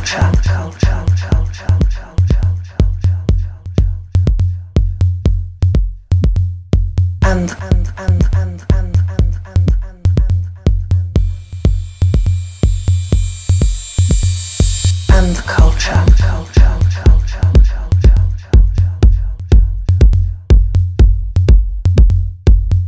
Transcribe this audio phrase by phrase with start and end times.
[0.00, 0.96] and culture.
[7.22, 10.46] And and and and and and and and and
[15.10, 16.04] and culture.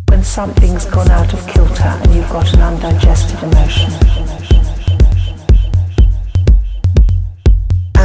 [0.08, 4.41] When something's gone out of kilter and you've got an undigested emotion.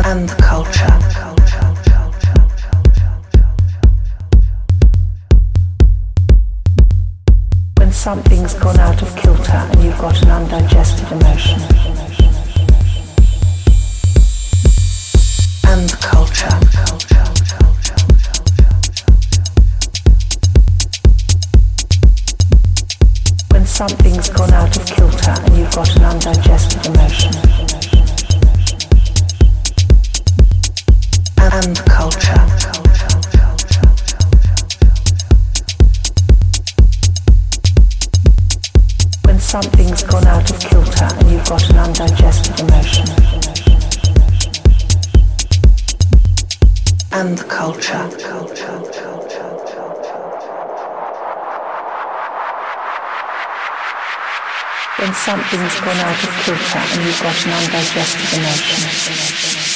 [0.09, 0.99] And culture.
[7.77, 11.59] When something's gone out of kilter and you've got an undigested emotion.
[15.65, 16.57] And culture.
[23.51, 27.66] When something's gone out of kilter and you've got an undigested emotion.
[31.57, 32.45] And culture.
[39.25, 43.07] When something's gone out of kilter and you've got an undigested emotion.
[47.11, 48.05] And culture.
[54.99, 59.66] When something's gone out of kilter and you've got an undigested emotion.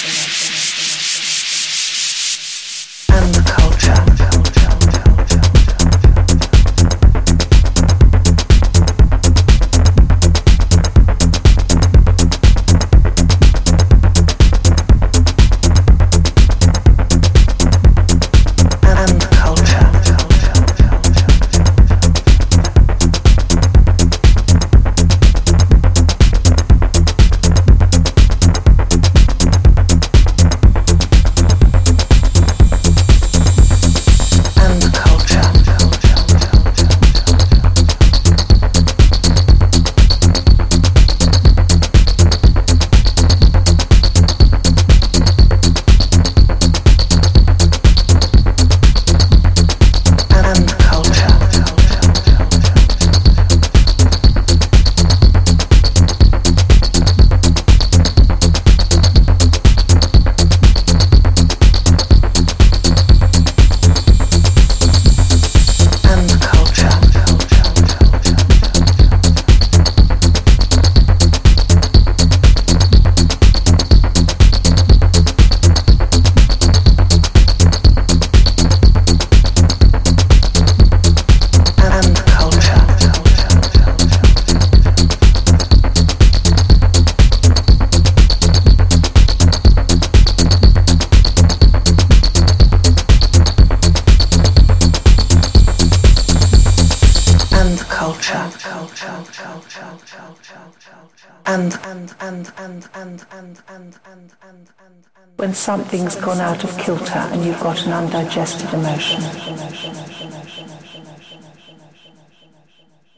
[101.46, 106.78] And and and and and and and and and and when something's gone out of
[106.78, 109.22] kilter and you've got an undigested emotion.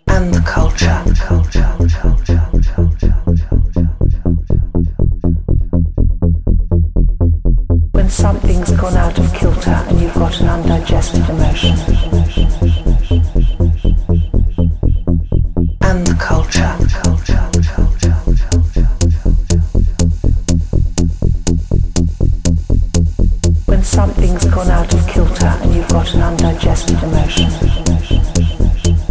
[0.07, 1.03] And culture.
[7.91, 12.82] When something's gone out of kilter and you've got an undigested emotion
[26.41, 29.02] and emotions.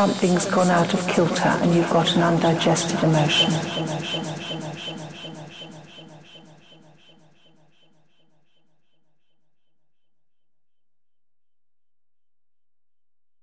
[0.00, 3.52] Something's gone out of kilter and you've got an undigested emotion.